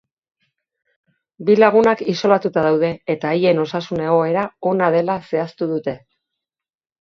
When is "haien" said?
3.35-3.61